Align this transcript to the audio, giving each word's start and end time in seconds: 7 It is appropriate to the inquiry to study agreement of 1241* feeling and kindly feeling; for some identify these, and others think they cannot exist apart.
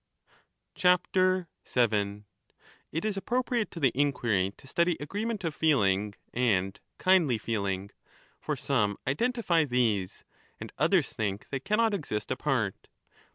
7 0.75 1.05
It 2.91 3.05
is 3.05 3.17
appropriate 3.17 3.69
to 3.69 3.79
the 3.79 3.91
inquiry 3.93 4.51
to 4.57 4.65
study 4.65 4.97
agreement 4.99 5.43
of 5.43 5.53
1241* 5.55 5.59
feeling 5.59 6.13
and 6.33 6.79
kindly 6.97 7.37
feeling; 7.37 7.91
for 8.39 8.55
some 8.55 8.97
identify 9.07 9.63
these, 9.63 10.25
and 10.59 10.73
others 10.79 11.13
think 11.13 11.47
they 11.51 11.59
cannot 11.59 11.93
exist 11.93 12.31
apart. 12.31 12.87